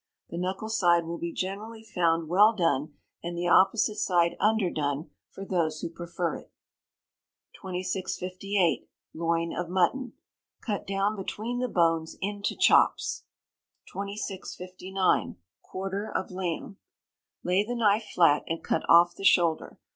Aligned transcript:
The 0.31 0.37
knuckle 0.39 0.69
side 0.69 1.05
will 1.05 1.19
be 1.19 1.31
generally 1.31 1.83
found 1.83 2.27
well 2.27 2.53
done, 2.55 2.95
and 3.21 3.37
the 3.37 3.47
opposite 3.47 3.97
side 3.97 4.35
underdone, 4.39 5.11
for 5.29 5.45
those 5.45 5.81
who 5.81 5.89
prefer 5.91 6.37
it. 6.37 6.51
2658. 7.53 8.89
Loin 9.13 9.53
of 9.55 9.69
Mutton. 9.69 10.13
Cut 10.59 10.87
down 10.87 11.15
between 11.15 11.59
the 11.59 11.67
bones, 11.67 12.17
into 12.19 12.55
chops. 12.55 13.25
2659. 13.93 15.35
Quarter 15.61 16.11
of 16.11 16.31
Lamb. 16.31 16.77
Lay 17.43 17.63
the 17.63 17.75
knife 17.75 18.05
flat, 18.15 18.43
and 18.47 18.63
cut 18.63 18.81
off 18.89 19.13
the 19.13 19.23
shoulder. 19.23 19.77